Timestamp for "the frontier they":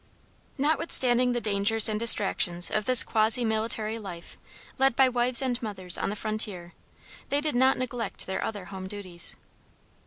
6.09-7.39